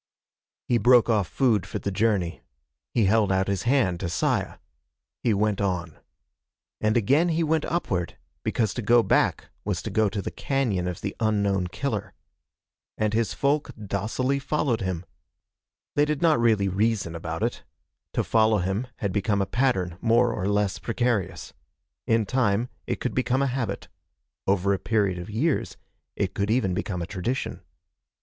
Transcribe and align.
He 0.67 0.79
broke 0.79 1.09
off 1.11 1.27
food 1.27 1.67
for 1.67 1.77
the 1.77 1.91
journey. 1.91 2.41
He 2.91 3.05
held 3.05 3.31
out 3.31 3.47
his 3.47 3.69
hand 3.69 3.99
to 3.99 4.09
Saya. 4.09 4.57
He 5.21 5.31
went 5.31 5.61
on. 5.61 5.99
And 6.79 6.97
again 6.97 7.29
he 7.29 7.43
went 7.43 7.65
upward 7.65 8.17
because 8.41 8.73
to 8.73 8.81
go 8.81 9.03
back 9.03 9.51
was 9.63 9.83
to 9.83 9.91
go 9.91 10.09
to 10.09 10.19
the 10.19 10.31
cañon 10.31 10.89
of 10.89 11.01
the 11.01 11.15
unknown 11.19 11.67
killer. 11.67 12.15
And 12.97 13.13
his 13.13 13.35
folk 13.35 13.69
docilely 13.77 14.39
followed 14.39 14.81
him. 14.81 15.05
They 15.95 16.05
did 16.05 16.19
not 16.19 16.39
really 16.39 16.67
reason 16.67 17.13
about 17.13 17.43
it. 17.43 17.61
To 18.13 18.23
follow 18.23 18.57
him 18.57 18.87
had 18.95 19.13
become 19.13 19.39
a 19.39 19.45
pattern, 19.45 19.99
more 20.01 20.33
or 20.33 20.47
less 20.47 20.79
precarious. 20.79 21.53
In 22.07 22.25
time 22.25 22.69
it 22.87 22.99
could 22.99 23.13
become 23.13 23.43
a 23.43 23.53
habit. 23.53 23.87
Over 24.47 24.73
a 24.73 24.79
period 24.79 25.19
of 25.19 25.29
years 25.29 25.77
it 26.15 26.33
could 26.33 26.49
even 26.49 26.73
become 26.73 27.03
a 27.03 27.05
tradition. 27.05 27.61